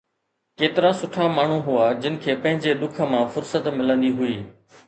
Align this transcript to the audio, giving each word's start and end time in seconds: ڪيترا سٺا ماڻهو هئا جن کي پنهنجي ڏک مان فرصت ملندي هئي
ڪيترا 0.61 0.91
سٺا 1.01 1.25
ماڻهو 1.35 1.59
هئا 1.83 1.87
جن 2.07 2.15
کي 2.23 2.31
پنهنجي 2.47 2.73
ڏک 2.81 2.97
مان 3.13 3.23
فرصت 3.37 3.63
ملندي 3.79 4.11
هئي 4.23 4.37